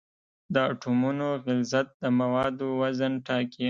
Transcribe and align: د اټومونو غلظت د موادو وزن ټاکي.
د 0.53 0.55
اټومونو 0.71 1.27
غلظت 1.43 1.87
د 2.01 2.03
موادو 2.19 2.67
وزن 2.81 3.13
ټاکي. 3.27 3.59